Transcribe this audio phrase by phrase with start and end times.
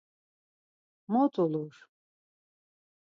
[1.11, 1.75] Mot ulur!